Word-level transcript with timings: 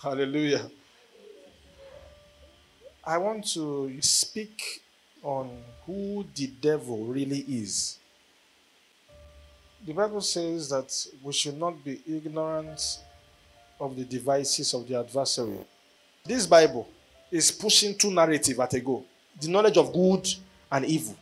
Hallelujah. 0.00 0.70
I 3.04 3.18
want 3.18 3.48
to 3.54 3.90
speak 4.00 4.82
on 5.24 5.50
who 5.84 6.24
the 6.36 6.46
devil 6.46 7.04
really 7.06 7.40
is. 7.40 7.98
The 9.84 9.92
Bible 9.92 10.20
says 10.20 10.68
that 10.70 10.94
we 11.20 11.32
should 11.32 11.58
not 11.58 11.82
be 11.84 12.00
ignorant 12.06 13.00
of 13.80 13.96
the 13.96 14.04
devices 14.04 14.72
of 14.72 14.86
the 14.86 15.00
adversary. 15.00 15.58
This 16.24 16.46
Bible 16.46 16.88
is 17.30 17.50
pushing 17.50 17.96
two 17.96 18.12
narratives 18.12 18.58
at 18.60 18.74
a 18.74 18.80
go 18.80 19.04
the 19.40 19.48
knowledge 19.48 19.78
of 19.78 19.92
good 19.92 20.28
and 20.70 20.84
evil. 20.84 21.16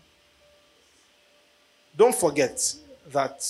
Don't 1.97 2.15
forget 2.15 2.75
that 3.11 3.43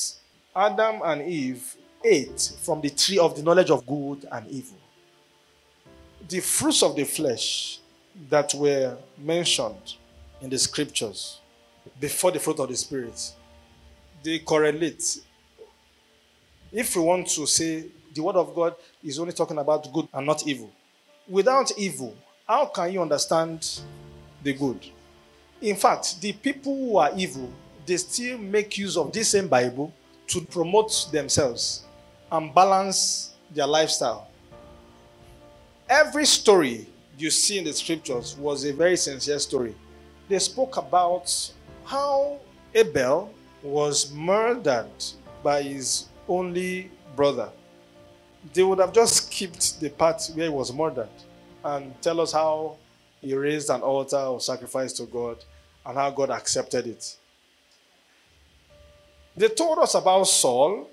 Adam 0.55 1.01
and 1.05 1.23
Eve 1.29 1.77
ate 2.05 2.53
from 2.63 2.81
the 2.81 2.91
tree 2.91 3.19
of 3.19 3.35
the 3.37 3.43
knowledge 3.43 3.71
of 3.71 3.85
good 3.87 4.27
and 4.31 4.49
evil. 4.49 4.79
The 6.29 6.41
fruits 6.41 6.83
of 6.83 6.97
the 6.97 7.05
flesh 7.05 7.79
that 8.29 8.53
were 8.55 8.97
mentioned 9.17 9.95
in 10.41 10.51
the 10.51 10.59
scriptures 10.59 11.41
before 12.01 12.33
the 12.33 12.41
fruit 12.41 12.59
of 12.59 12.69
the 12.69 12.77
Spirit, 12.77 13.33
they 14.23 14.41
correlate. 14.41 15.19
If 16.73 16.97
we 16.97 17.03
want 17.03 17.29
to 17.29 17.47
say 17.47 17.87
the 18.13 18.23
Word 18.23 18.37
of 18.37 18.55
God 18.55 18.75
is 19.05 19.19
only 19.19 19.33
talking 19.33 19.59
about 19.59 19.93
good 19.93 20.09
and 20.13 20.27
not 20.27 20.47
evil, 20.47 20.73
without 21.29 21.71
evil, 21.79 22.17
how 22.47 22.67
can 22.67 22.93
you 22.93 23.03
understand 23.03 23.81
the 24.43 24.53
good? 24.53 24.85
In 25.61 25.77
fact, 25.77 26.21
the 26.21 26.33
people 26.33 26.75
who 26.75 26.97
are 26.99 27.13
evil, 27.17 27.53
they 27.87 27.97
still 27.97 28.39
make 28.39 28.77
use 28.79 28.97
of 28.97 29.13
this 29.13 29.31
same 29.31 29.49
Bible 29.49 29.93
to 30.29 30.41
promote 30.41 31.09
themselves 31.13 31.85
and 32.33 32.53
balance 32.53 33.35
their 33.55 33.67
lifestyle. 33.67 34.29
Every 36.07 36.25
story 36.25 36.87
you 37.19 37.31
see 37.31 37.59
in 37.59 37.65
the 37.65 37.73
scriptures 37.73 38.37
was 38.37 38.65
a 38.65 38.73
very 38.73 38.97
sincere 38.97 39.41
story. 39.41 39.75
They 40.29 40.39
spoke 40.39 40.77
about 40.77 41.27
how 41.85 42.39
Abel 42.73 43.35
was 43.61 44.13
murdered 44.13 45.05
by 45.43 45.63
his 45.63 46.07
only 46.29 46.93
brother. 47.17 47.51
They 48.55 48.63
would 48.63 48.79
have 48.79 48.93
just 48.93 49.17
skipped 49.17 49.81
the 49.81 49.91
part 49.91 50.23
where 50.35 50.45
he 50.45 50.49
was 50.49 50.73
murdered 50.73 51.17
and 51.65 52.01
tell 52.01 52.21
us 52.21 52.31
how 52.31 52.77
he 53.21 53.35
raised 53.35 53.69
an 53.69 53.81
altar 53.81 54.17
of 54.17 54.45
sacrifice 54.45 54.93
to 54.95 55.07
God 55.07 55.45
and 55.85 55.97
how 55.97 56.13
God 56.13 56.31
accepted 56.31 56.87
it. 56.87 57.17
They 59.37 59.49
told 59.49 59.81
us 59.81 59.97
about 59.97 60.29
Saul, 60.29 60.89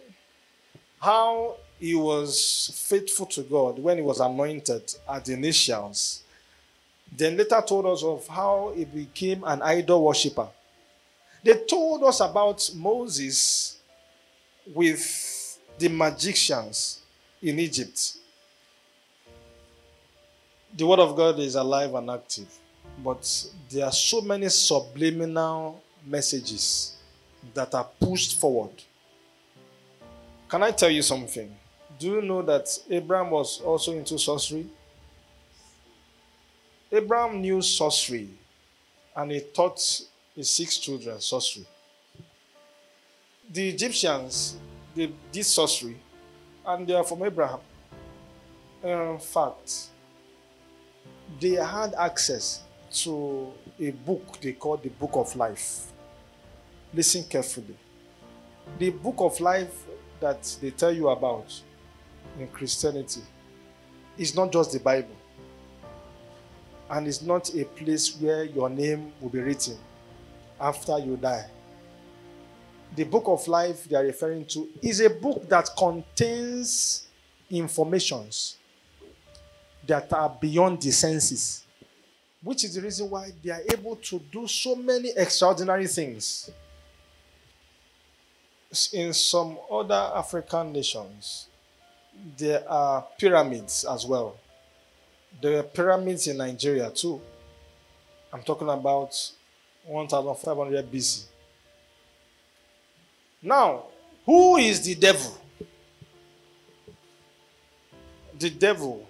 how 1.00 1.58
he 1.80 1.96
was 1.96 2.72
faithful 2.74 3.26
to 3.28 3.44
God 3.44 3.80
when 3.80 3.98
he 3.98 4.04
was 4.04 4.20
anointed 4.20 4.94
at 5.10 5.26
the 5.26 5.34
initials. 5.34 6.24
Then 7.16 7.38
later 7.38 7.62
told 7.66 7.86
us 7.86 8.04
of 8.04 8.26
how 8.28 8.74
he 8.76 8.86
became 8.86 9.44
an 9.44 9.62
idol 9.62 10.04
worshiper. 10.04 10.48
They 11.44 11.56
told 11.66 12.04
us 12.04 12.22
about 12.22 12.70
Moses 12.76 13.78
with 14.74 15.60
the 15.78 15.90
magicians 15.90 17.02
in 17.42 17.60
Egypt. 17.60 18.18
The 20.76 20.88
word 20.88 21.00
of 21.00 21.16
God 21.16 21.38
is 21.40 21.56
alive 21.56 21.94
and 21.94 22.10
active, 22.10 22.48
but 23.04 23.46
there 23.70 23.86
are 23.86 23.92
so 23.92 24.22
many 24.22 24.50
subliminal 24.50 25.84
messages 26.06 26.96
that 27.54 27.76
are 27.76 27.88
pushed 28.00 28.40
forward. 28.40 28.72
Can 30.50 30.64
I 30.64 30.72
tell 30.72 30.90
you 30.90 31.02
something? 31.02 31.54
Do 32.04 32.16
you 32.16 32.22
know 32.22 32.42
that 32.42 32.68
Abraham 32.90 33.30
was 33.30 33.62
also 33.62 33.94
into 33.94 34.20
sorcery? 34.20 34.68
Abraham 36.92 37.40
knew 37.40 37.62
sorcery 37.62 38.30
and 39.16 39.32
he 39.32 39.40
taught 39.40 39.80
his 40.36 40.50
six 40.50 40.80
children 40.80 41.22
sorcery. 41.22 41.66
The 43.50 43.70
Egyptians, 43.70 44.58
they 44.94 45.14
did 45.32 45.46
sorcery 45.46 45.96
and 46.66 46.86
they 46.86 46.94
are 46.94 47.06
from 47.06 47.24
Abraham. 47.24 47.62
In 48.84 49.18
fact, 49.20 49.88
they 51.40 51.52
had 51.52 51.94
access 51.94 52.64
to 52.96 53.54
a 53.80 53.92
book 53.92 54.42
they 54.42 54.52
call 54.52 54.76
the 54.76 54.90
Book 54.90 55.12
of 55.14 55.34
Life. 55.38 55.94
Listen 56.94 57.24
carefully. 57.24 57.78
The 58.78 58.90
Book 58.90 59.16
of 59.20 59.40
Life 59.40 59.86
that 60.20 60.58
they 60.60 60.72
tell 60.72 60.92
you 60.92 61.08
about 61.08 61.62
in 62.40 62.48
Christianity 62.48 63.22
is 64.18 64.36
not 64.36 64.52
just 64.52 64.72
the 64.72 64.80
Bible, 64.80 65.16
and 66.90 67.08
it's 67.08 67.22
not 67.22 67.54
a 67.56 67.66
place 67.66 68.16
where 68.20 68.44
your 68.44 68.70
name 68.70 69.12
will 69.20 69.30
be 69.30 69.40
written 69.40 69.78
after 70.60 71.00
you 71.00 71.18
die. 71.18 71.46
The 72.96 73.04
Book 73.06 73.24
of 73.28 73.48
Life 73.48 73.86
they 73.90 73.96
are 73.96 74.04
referring 74.04 74.46
to 74.46 74.70
is 74.82 75.00
a 75.00 75.10
book 75.10 75.50
that 75.50 75.70
contains 75.78 77.08
informations 77.50 78.58
that 79.88 80.12
are 80.14 80.30
beyond 80.40 80.82
the 80.82 80.92
senses, 80.92 81.66
which 82.42 82.64
is 82.64 82.76
the 82.76 82.82
reason 82.82 83.10
why 83.10 83.32
they 83.44 83.50
are 83.50 83.62
able 83.72 83.96
to 83.96 84.20
do 84.32 84.48
so 84.48 84.76
many 84.76 85.10
extraordinary 85.16 85.88
things. 85.88 86.50
In 88.92 89.14
some 89.14 89.58
other 89.72 90.12
African 90.16 90.72
nations, 90.74 91.48
there 92.38 92.70
are 92.70 93.06
pyramids 93.18 93.86
as 93.90 94.06
well. 94.06 94.38
There 95.42 95.60
are 95.60 95.64
pyramids 95.64 96.28
in 96.28 96.38
Nigeria 96.38 96.90
too. 96.90 97.22
I'm 98.32 98.42
talking 98.44 98.70
about 98.70 99.14
1500 99.86 100.92
BC. 100.92 101.26
Now, 103.42 103.84
who 104.26 104.58
is 104.58 104.82
the 104.82 104.96
devil? 104.96 105.38
The 108.40 108.50
devil, 108.50 109.08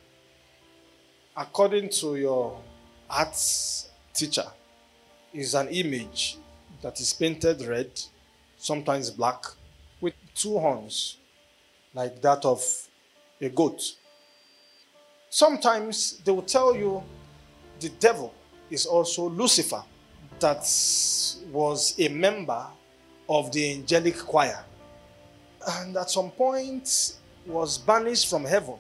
according 1.37 1.89
to 1.89 2.15
your 2.15 2.59
arts 3.09 3.89
teacher, 4.13 4.45
is 5.33 5.53
an 5.55 5.67
image 5.69 6.37
that 6.81 6.99
is 6.99 7.13
painted 7.13 7.61
red, 7.61 7.91
sometimes 8.57 9.09
black, 9.09 9.45
with 10.01 10.13
two 10.35 10.59
horns, 10.59 11.17
like 11.93 12.21
that 12.21 12.43
of 12.43 12.61
a 13.43 13.49
goat. 13.49 13.81
Sometimes 15.29 16.19
they 16.23 16.31
will 16.31 16.41
tell 16.41 16.75
you 16.75 17.03
the 17.79 17.89
devil 17.99 18.33
is 18.69 18.85
also 18.85 19.29
Lucifer, 19.29 19.83
that 20.39 20.59
was 21.51 21.95
a 21.99 22.07
member 22.09 22.65
of 23.29 23.51
the 23.51 23.73
angelic 23.73 24.17
choir. 24.17 24.63
And 25.79 25.95
at 25.95 26.09
some 26.09 26.31
point 26.31 27.17
was 27.45 27.77
banished 27.77 28.29
from 28.29 28.45
heaven 28.45 28.75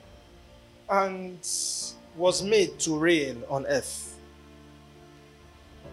and 0.89 1.39
was 2.17 2.43
made 2.43 2.79
to 2.79 2.97
reign 2.97 3.43
on 3.49 3.65
earth. 3.67 4.19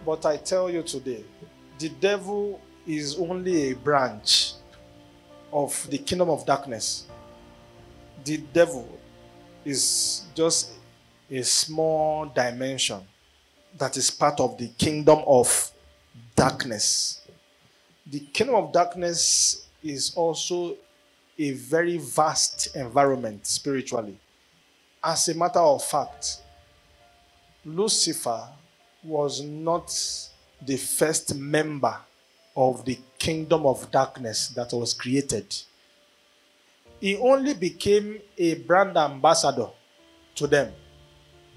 But 0.05 0.25
I 0.25 0.37
tell 0.37 0.69
you 0.69 0.83
today, 0.83 1.23
the 1.79 1.89
devil 1.89 2.59
is 2.87 3.17
only 3.17 3.71
a 3.71 3.75
branch 3.75 4.53
of 5.53 5.87
the 5.89 5.97
kingdom 5.97 6.29
of 6.29 6.45
darkness. 6.45 7.05
The 8.23 8.37
devil 8.37 8.87
is 9.65 10.23
just 10.35 10.71
a 11.29 11.43
small 11.43 12.25
dimension 12.25 13.01
that 13.77 13.97
is 13.97 14.11
part 14.11 14.39
of 14.39 14.57
the 14.57 14.67
kingdom 14.77 15.19
of 15.25 15.71
darkness. 16.35 17.21
The 18.05 18.19
kingdom 18.19 18.55
of 18.55 18.73
darkness 18.73 19.67
is 19.81 20.13
also 20.15 20.75
a 21.37 21.51
very 21.51 21.97
vast 21.97 22.75
environment 22.75 23.47
spiritually. 23.47 24.19
As 25.03 25.29
a 25.29 25.33
matter 25.35 25.59
of 25.59 25.83
fact, 25.83 26.41
Lucifer 27.65 28.47
was 29.03 29.41
not 29.41 29.89
the 30.61 30.77
first 30.77 31.33
member 31.35 31.97
of 32.55 32.85
the 32.85 32.99
kingdom 33.17 33.65
of 33.65 33.89
darkness 33.89 34.49
that 34.49 34.73
was 34.73 34.93
created. 34.93 35.55
He 37.01 37.17
only 37.17 37.55
became 37.55 38.21
a 38.37 38.53
brand 38.55 38.95
ambassador 38.95 39.69
to 40.35 40.47
them 40.47 40.71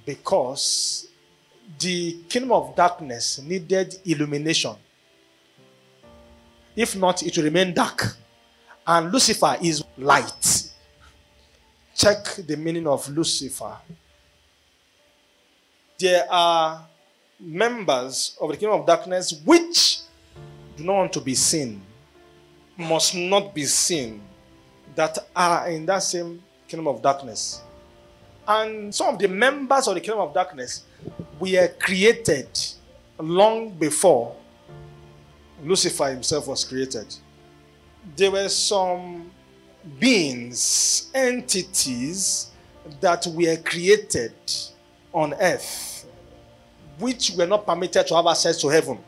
because 0.06 1.06
the 1.78 2.22
kingdom 2.30 2.52
of 2.52 2.74
darkness 2.74 3.40
needed 3.42 3.94
illumination. 4.06 4.74
If 6.74 6.96
not, 6.96 7.22
it 7.22 7.36
will 7.36 7.44
remain 7.44 7.74
dark. 7.74 8.16
And 8.86 9.12
Lucifer 9.12 9.56
is 9.62 9.84
light. 9.98 10.72
Check 11.94 12.24
the 12.46 12.56
meaning 12.56 12.86
of 12.86 13.06
Lucifer. 13.10 13.76
There 15.98 16.26
are 16.30 16.86
members 17.38 18.36
of 18.40 18.50
the 18.50 18.56
kingdom 18.56 18.80
of 18.80 18.86
darkness 18.86 19.42
which 19.44 20.00
do 20.76 20.84
not 20.84 20.94
want 20.94 21.12
to 21.12 21.20
be 21.20 21.34
seen, 21.34 21.82
must 22.76 23.14
not 23.14 23.54
be 23.54 23.64
seen, 23.66 24.22
that 24.94 25.18
are 25.34 25.68
in 25.70 25.86
that 25.86 26.02
same 26.02 26.42
kingdom 26.68 26.88
of 26.88 27.02
darkness. 27.02 27.62
And 28.46 28.94
some 28.94 29.14
of 29.14 29.18
the 29.18 29.28
members 29.28 29.88
of 29.88 29.94
the 29.94 30.00
kingdom 30.00 30.20
of 30.20 30.34
darkness 30.34 30.84
were 31.38 31.68
created 31.78 32.48
long 33.18 33.70
before 33.70 34.36
Lucifer 35.62 36.10
himself 36.10 36.46
was 36.46 36.64
created. 36.64 37.14
There 38.16 38.30
were 38.30 38.48
some 38.48 39.30
beings, 39.98 41.10
entities 41.14 42.50
that 43.00 43.26
were 43.26 43.56
created 43.56 44.34
on 45.12 45.34
earth 45.34 45.94
which 46.98 47.32
were 47.36 47.46
not 47.46 47.66
permitted 47.66 48.06
to 48.06 48.14
have 48.14 48.26
access 48.26 48.60
to 48.60 48.68
heaven. 48.68 48.98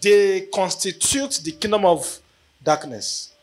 They 0.00 0.42
constitute 0.52 1.40
the 1.42 1.52
kingdom 1.52 1.84
of 1.84 2.18
darkness. 2.62 3.33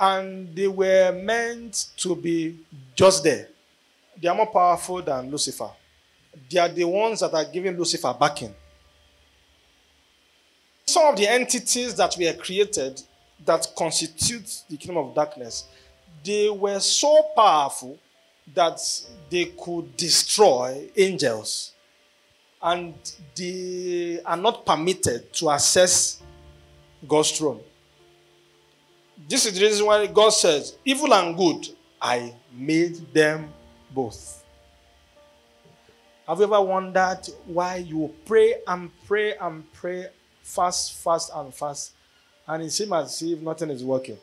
And 0.00 0.54
they 0.54 0.68
were 0.68 1.12
meant 1.12 1.86
to 1.98 2.14
be 2.14 2.60
just 2.94 3.24
there. 3.24 3.48
They 4.20 4.28
are 4.28 4.34
more 4.34 4.46
powerful 4.46 5.02
than 5.02 5.30
Lucifer. 5.30 5.70
They 6.50 6.58
are 6.58 6.68
the 6.68 6.84
ones 6.84 7.20
that 7.20 7.34
are 7.34 7.44
giving 7.44 7.76
Lucifer 7.76 8.14
backing. 8.18 8.54
Some 10.86 11.06
of 11.12 11.16
the 11.16 11.28
entities 11.28 11.94
that 11.96 12.16
were 12.18 12.32
created 12.32 13.02
that 13.44 13.66
constitute 13.76 14.62
the 14.68 14.76
kingdom 14.76 14.98
of 14.98 15.14
darkness, 15.14 15.64
they 16.24 16.48
were 16.48 16.80
so 16.80 17.30
powerful 17.36 17.98
that 18.54 18.80
they 19.30 19.46
could 19.46 19.96
destroy 19.96 20.88
angels 20.96 21.72
and 22.62 22.94
they 23.36 24.20
are 24.24 24.36
not 24.36 24.64
permitted 24.66 25.32
to 25.32 25.50
access 25.50 26.20
God's 27.06 27.30
throne. 27.32 27.60
This 29.26 29.46
is 29.46 29.58
the 29.58 29.64
reason 29.64 29.86
why 29.86 30.06
God 30.06 30.30
says, 30.30 30.76
Evil 30.84 31.12
and 31.12 31.36
good, 31.36 31.68
I 32.00 32.34
made 32.52 33.12
them 33.12 33.52
both. 33.92 34.44
Have 36.26 36.38
you 36.38 36.44
ever 36.44 36.60
wondered 36.60 37.20
why 37.46 37.76
you 37.76 38.14
pray 38.26 38.56
and 38.66 38.90
pray 39.06 39.34
and 39.36 39.70
pray, 39.72 40.06
fast, 40.42 40.92
fast, 40.94 41.30
and 41.34 41.52
fast, 41.52 41.92
and 42.46 42.62
it 42.62 42.70
seems 42.70 42.92
as 42.92 43.22
if 43.22 43.40
nothing 43.40 43.70
is 43.70 43.82
working? 43.82 44.18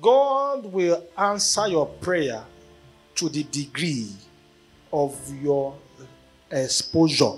God 0.00 0.64
will 0.66 1.04
answer 1.18 1.66
your 1.68 1.86
prayer 1.86 2.44
to 3.16 3.28
the 3.28 3.42
degree 3.44 4.08
of 4.92 5.18
your 5.42 5.76
exposure 6.50 7.32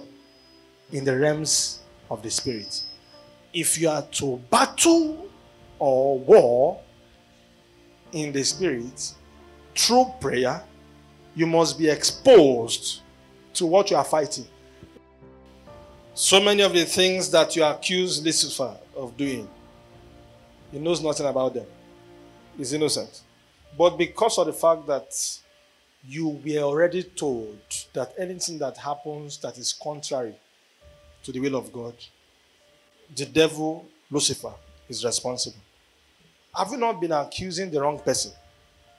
in 0.92 1.04
the 1.04 1.18
realms 1.18 1.80
of 2.10 2.22
the 2.22 2.30
spirit. 2.30 2.84
If 3.52 3.78
you 3.78 3.88
are 3.88 4.02
to 4.02 4.36
battle 4.50 5.28
or 5.78 6.18
war 6.18 6.80
in 8.12 8.32
the 8.32 8.42
spirit 8.42 9.14
through 9.74 10.12
prayer, 10.20 10.62
you 11.34 11.46
must 11.46 11.78
be 11.78 11.88
exposed 11.88 13.00
to 13.54 13.66
what 13.66 13.90
you 13.90 13.96
are 13.96 14.04
fighting. 14.04 14.46
So 16.14 16.40
many 16.40 16.62
of 16.62 16.72
the 16.72 16.84
things 16.84 17.30
that 17.30 17.54
you 17.56 17.62
accuse 17.62 18.24
Lucifer 18.24 18.74
of 18.96 19.16
doing, 19.16 19.48
he 20.72 20.78
knows 20.78 21.02
nothing 21.02 21.26
about 21.26 21.54
them. 21.54 21.66
He's 22.56 22.72
innocent. 22.72 23.22
But 23.76 23.98
because 23.98 24.38
of 24.38 24.46
the 24.46 24.52
fact 24.54 24.86
that 24.86 25.38
you 26.08 26.28
were 26.28 26.62
already 26.62 27.02
told 27.02 27.58
that 27.92 28.14
anything 28.18 28.58
that 28.58 28.76
happens 28.78 29.36
that 29.38 29.58
is 29.58 29.74
contrary 29.74 30.36
to 31.22 31.32
the 31.32 31.40
will 31.40 31.56
of 31.56 31.72
God, 31.72 31.94
the 33.14 33.26
devil, 33.26 33.86
Lucifer, 34.10 34.54
is 34.88 35.04
responsible. 35.04 35.58
Have 36.54 36.70
you 36.70 36.78
not 36.78 37.00
been 37.00 37.12
accusing 37.12 37.70
the 37.70 37.80
wrong 37.80 37.98
person? 37.98 38.32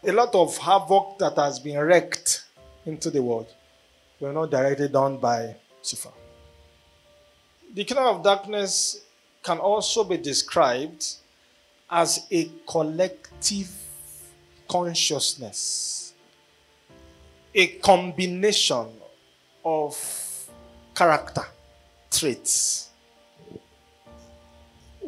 A 0.04 0.12
lot 0.12 0.34
of 0.36 0.58
havoc 0.58 1.18
that 1.20 1.36
has 1.38 1.60
been 1.60 1.80
wreaked 1.80 2.46
into 2.86 3.10
the 3.10 3.22
world 3.22 3.48
were 4.20 4.34
not 4.34 4.52
directly 4.52 4.88
done 4.88 5.18
by 5.18 5.56
Lucifer. 5.80 6.12
The 7.74 7.84
kingdom 7.84 8.06
of 8.06 8.24
darkness 8.24 9.02
can 9.44 9.60
also 9.60 10.04
be 10.04 10.18
described 10.18 11.06
as 11.90 12.28
a 12.32 12.50
collective 12.68 13.72
consciousness, 14.68 16.14
a 17.54 17.68
combination 17.68 18.88
of 19.64 20.50
character 20.94 21.46
traits. 22.12 22.87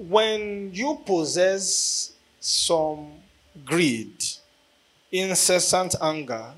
When 0.07 0.73
you 0.73 1.01
possess 1.05 2.13
some 2.39 3.15
greed, 3.65 4.23
incessant 5.11 5.93
anger, 6.01 6.53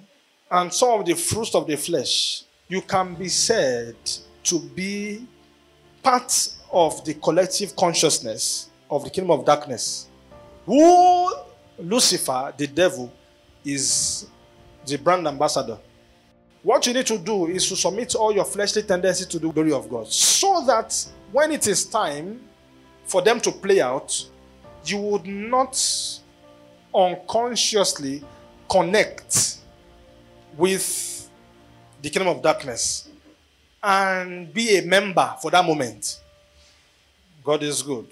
and 0.52 0.72
some 0.72 1.00
of 1.00 1.08
the 1.08 1.16
fruits 1.16 1.56
of 1.56 1.66
the 1.66 1.76
flesh, 1.76 2.44
you 2.68 2.84
can 2.84 3.16
be 3.16 3.30
said 3.30 3.96
to 4.44 4.60
be 4.60 5.28
part 6.04 6.54
of 6.72 7.04
the 7.04 7.16
collective 7.16 7.76
consciousness 7.76 8.70
of 8.92 9.06
the 9.06 9.10
kingdom 9.10 9.32
of 9.32 9.44
darkness. 9.44 10.08
Who 10.68 11.34
Lucifer, 11.80 12.54
the 12.56 12.68
devil, 12.68 13.12
is 13.66 14.28
the 14.86 15.00
brand 15.00 15.28
ambassador. 15.28 15.80
What 16.62 16.86
you 16.86 16.94
need 16.94 17.08
to 17.08 17.18
do 17.18 17.48
is 17.48 17.68
to 17.70 17.76
submit 17.76 18.14
all 18.14 18.32
your 18.32 18.46
fleshly 18.46 18.84
tendencies 18.84 19.26
to 19.26 19.40
the 19.40 19.50
glory 19.50 19.72
of 19.72 19.90
God 19.90 20.08
so 20.10 20.64
that 20.68 20.96
when 21.32 21.52
it 21.52 21.66
is 21.66 21.86
time 21.86 22.40
for 23.12 23.22
them 23.22 23.42
to 23.42 23.52
play 23.52 23.82
out, 23.82 24.26
you 24.86 24.98
would 24.98 25.28
not 25.28 25.76
unconsciously 26.96 28.24
connect 28.70 29.58
with 30.58 31.30
the 32.02 32.10
kingdom 32.10 32.30
of 32.30 32.42
darkness 32.42 33.10
and 33.84 34.54
be 34.54 34.78
a 34.78 34.82
member 34.84 35.36
for 35.42 35.52
that 35.52 35.66
moment. 35.66 36.22
God 37.44 37.62
is 37.64 37.82
good. 37.82 38.08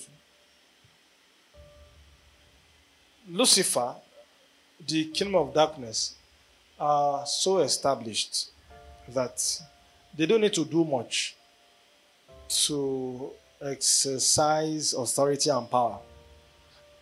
Lucifer, 3.29 3.95
the 4.85 5.05
kingdom 5.05 5.35
of 5.35 5.53
darkness, 5.53 6.15
are 6.77 7.25
so 7.25 7.59
established 7.59 8.49
that 9.07 9.61
they 10.17 10.25
don't 10.25 10.41
need 10.41 10.53
to 10.53 10.65
do 10.65 10.83
much 10.83 11.37
to 12.49 13.31
exercise 13.61 14.93
authority 14.93 15.49
and 15.49 15.69
power. 15.69 15.99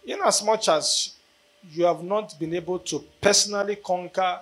In 0.05 0.19
as 0.25 0.43
much 0.43 0.69
as 0.69 1.13
you 1.69 1.85
have 1.85 2.03
not 2.03 2.39
been 2.39 2.53
able 2.53 2.79
to 2.79 3.03
personally 3.21 3.75
conquer 3.75 4.39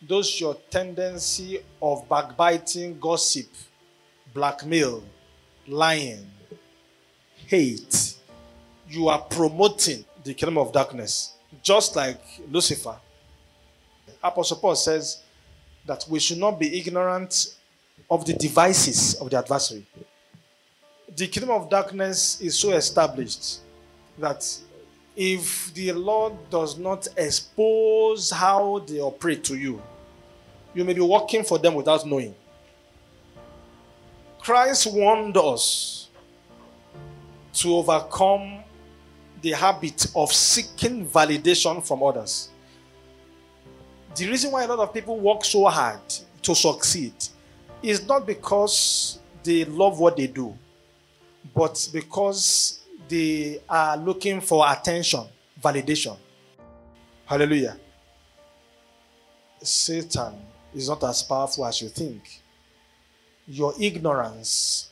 those 0.00 0.40
your 0.40 0.54
tendency 0.70 1.60
of 1.82 2.08
backbiting, 2.08 2.98
gossip, 3.00 3.48
blackmail, 4.32 5.02
lying, 5.66 6.24
hate, 7.46 8.14
you 8.88 9.08
are 9.08 9.20
promoting 9.20 10.04
the 10.22 10.34
kingdom 10.34 10.58
of 10.58 10.72
darkness, 10.72 11.34
just 11.62 11.96
like 11.96 12.20
Lucifer. 12.50 12.96
Apostle 14.22 14.56
Paul 14.58 14.76
says 14.76 15.22
that 15.84 16.04
we 16.08 16.20
should 16.20 16.38
not 16.38 16.58
be 16.58 16.78
ignorant 16.78 17.56
of 18.10 18.24
the 18.24 18.34
devices 18.34 19.14
of 19.16 19.30
the 19.30 19.38
adversary. 19.38 19.84
The 21.18 21.26
kingdom 21.26 21.50
of 21.50 21.68
darkness 21.68 22.40
is 22.40 22.56
so 22.56 22.70
established 22.70 23.58
that 24.18 24.46
if 25.16 25.74
the 25.74 25.90
Lord 25.90 26.34
does 26.48 26.78
not 26.78 27.08
expose 27.16 28.30
how 28.30 28.84
they 28.86 29.00
operate 29.00 29.42
to 29.46 29.56
you, 29.56 29.82
you 30.74 30.84
may 30.84 30.92
be 30.92 31.00
working 31.00 31.42
for 31.42 31.58
them 31.58 31.74
without 31.74 32.06
knowing. 32.06 32.36
Christ 34.38 34.86
warned 34.92 35.36
us 35.36 36.08
to 37.54 37.74
overcome 37.74 38.60
the 39.42 39.50
habit 39.50 40.06
of 40.14 40.32
seeking 40.32 41.04
validation 41.04 41.84
from 41.84 42.04
others. 42.04 42.50
The 44.14 44.30
reason 44.30 44.52
why 44.52 44.62
a 44.62 44.68
lot 44.68 44.78
of 44.78 44.94
people 44.94 45.18
work 45.18 45.44
so 45.44 45.64
hard 45.64 45.98
to 46.42 46.54
succeed 46.54 47.14
is 47.82 48.06
not 48.06 48.24
because 48.24 49.18
they 49.42 49.64
love 49.64 49.98
what 49.98 50.16
they 50.16 50.28
do, 50.28 50.56
but 51.54 51.88
because 51.92 52.80
they 53.08 53.60
are 53.68 53.96
looking 53.96 54.40
for 54.40 54.64
attention, 54.70 55.24
validation. 55.62 56.16
Hallelujah. 57.26 57.76
Satan 59.62 60.34
is 60.74 60.88
not 60.88 61.02
as 61.04 61.22
powerful 61.22 61.66
as 61.66 61.82
you 61.82 61.88
think. 61.88 62.42
Your 63.46 63.74
ignorance 63.80 64.90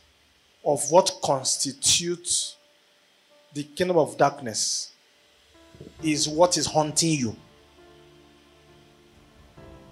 of 0.65 0.91
what 0.91 1.19
constitutes 1.23 2.57
the 3.55 3.63
kingdom 3.63 3.97
of 3.97 4.17
darkness 4.17 4.93
is 6.03 6.29
what 6.29 6.57
is 6.57 6.67
haunting 6.67 7.19
you. 7.19 7.37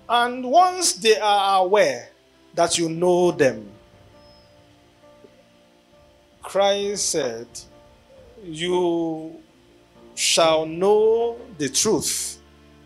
And 0.08 0.44
once 0.44 0.94
they 0.94 1.18
are 1.18 1.64
aware 1.64 2.10
that 2.54 2.78
you 2.78 2.88
know 2.88 3.30
them, 3.30 3.70
Christ 6.54 7.10
said, 7.10 7.48
You 8.44 9.40
shall 10.14 10.64
know 10.64 11.36
the 11.58 11.68
truth, 11.68 12.40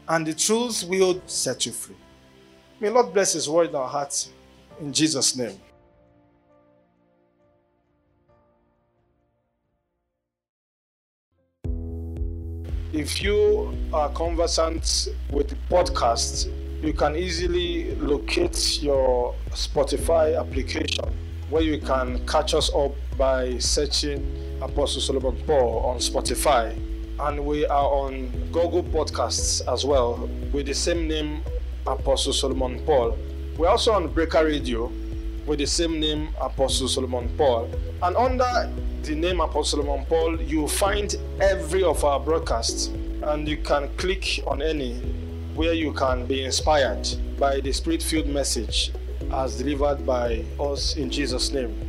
and 0.09 0.27
the 0.27 0.33
truth 0.33 0.85
will 0.89 1.21
set 1.27 1.67
you 1.67 1.73
free. 1.73 1.95
May 2.81 2.89
Lord 2.89 3.13
bless 3.13 3.35
His 3.35 3.47
word 3.47 3.69
in 3.69 3.75
our 3.75 3.87
hearts. 3.87 4.31
In 4.81 4.91
Jesus' 4.91 5.37
name. 5.37 5.61
If 12.95 13.23
you 13.23 13.77
are 13.93 14.09
conversant 14.15 15.09
with 15.31 15.51
the 15.51 15.57
podcast, 15.69 16.51
you 16.83 16.95
can 16.95 17.17
easily 17.17 17.95
locate 17.97 18.83
your 18.83 19.35
Spotify 19.51 20.41
application 20.41 21.28
where 21.51 21.63
you 21.63 21.79
can 21.81 22.25
catch 22.27 22.55
us 22.55 22.71
up 22.75 22.93
by 23.17 23.57
searching 23.59 24.59
Apostle 24.61 25.01
Solomon 25.01 25.37
Paul 25.47 25.81
on 25.81 25.99
Spotify. 25.99 26.77
And 27.21 27.45
we 27.45 27.67
are 27.67 27.87
on 27.87 28.29
Google 28.53 28.83
Podcasts 28.83 29.61
as 29.73 29.85
well 29.85 30.29
with 30.53 30.67
the 30.67 30.75
same 30.75 31.09
name, 31.09 31.43
Apostle 31.87 32.33
Solomon 32.33 32.85
Paul. 32.85 33.17
We're 33.57 33.69
also 33.69 33.93
on 33.93 34.09
Breaker 34.09 34.45
Radio 34.45 34.93
with 35.47 35.59
the 35.59 35.67
same 35.67 35.99
name, 35.99 36.29
Apostle 36.41 36.87
Solomon 36.87 37.29
Paul. 37.37 37.71
And 38.03 38.17
under 38.17 38.73
the 39.03 39.15
name 39.15 39.41
Apostle 39.41 39.83
Solomon 39.83 40.05
Paul, 40.07 40.41
you'll 40.43 40.69
find 40.69 41.17
every 41.41 41.83
of 41.83 42.05
our 42.05 42.21
broadcasts 42.21 42.89
and 43.23 43.49
you 43.49 43.57
can 43.57 43.89
click 43.97 44.41
on 44.47 44.63
any 44.63 45.01
where 45.55 45.73
you 45.73 45.93
can 45.93 46.27
be 46.27 46.45
inspired 46.45 47.09
by 47.39 47.61
the 47.61 47.73
spirit 47.73 48.03
filled 48.03 48.29
message 48.29 48.93
as 49.33 49.59
delivered 49.59 50.05
by 50.07 50.45
us 50.59 50.97
in 50.97 51.11
Jesus' 51.11 51.53
name. 51.53 51.88